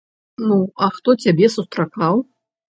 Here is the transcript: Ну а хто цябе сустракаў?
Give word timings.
Ну 0.47 0.57
а 0.85 0.89
хто 0.95 1.15
цябе 1.27 1.53
сустракаў? 1.59 2.13